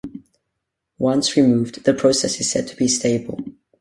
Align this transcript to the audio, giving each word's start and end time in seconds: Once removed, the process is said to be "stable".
Once 0.97 1.37
removed, 1.37 1.83
the 1.83 1.93
process 1.93 2.39
is 2.39 2.49
said 2.49 2.67
to 2.67 2.75
be 2.75 2.87
"stable". 2.87 3.37